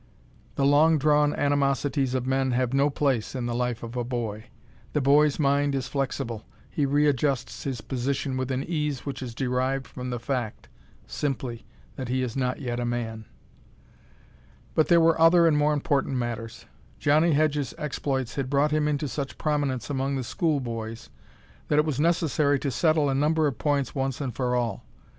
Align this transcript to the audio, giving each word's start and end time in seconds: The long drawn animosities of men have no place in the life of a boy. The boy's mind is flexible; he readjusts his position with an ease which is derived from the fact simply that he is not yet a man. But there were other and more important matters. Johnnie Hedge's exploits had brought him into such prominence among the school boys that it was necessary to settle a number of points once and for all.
The 0.55 0.65
long 0.65 0.97
drawn 0.97 1.35
animosities 1.35 2.15
of 2.15 2.25
men 2.25 2.53
have 2.53 2.73
no 2.73 2.89
place 2.89 3.35
in 3.35 3.45
the 3.45 3.53
life 3.53 3.83
of 3.83 3.95
a 3.95 4.03
boy. 4.03 4.45
The 4.93 4.99
boy's 4.99 5.37
mind 5.37 5.75
is 5.75 5.87
flexible; 5.87 6.43
he 6.71 6.87
readjusts 6.87 7.65
his 7.65 7.81
position 7.81 8.35
with 8.35 8.49
an 8.49 8.63
ease 8.63 9.05
which 9.05 9.21
is 9.21 9.35
derived 9.35 9.85
from 9.85 10.09
the 10.09 10.17
fact 10.19 10.69
simply 11.05 11.67
that 11.97 12.07
he 12.09 12.23
is 12.23 12.35
not 12.35 12.59
yet 12.59 12.79
a 12.79 12.83
man. 12.83 13.25
But 14.73 14.87
there 14.87 14.99
were 14.99 15.21
other 15.21 15.45
and 15.45 15.55
more 15.55 15.71
important 15.71 16.15
matters. 16.17 16.65
Johnnie 16.97 17.33
Hedge's 17.33 17.75
exploits 17.77 18.33
had 18.33 18.49
brought 18.49 18.71
him 18.71 18.87
into 18.87 19.07
such 19.07 19.37
prominence 19.37 19.87
among 19.91 20.15
the 20.15 20.23
school 20.23 20.59
boys 20.59 21.11
that 21.67 21.77
it 21.77 21.85
was 21.85 21.99
necessary 21.99 22.57
to 22.61 22.71
settle 22.71 23.07
a 23.07 23.13
number 23.13 23.45
of 23.45 23.59
points 23.59 23.93
once 23.93 24.19
and 24.19 24.33
for 24.35 24.55
all. 24.55 24.83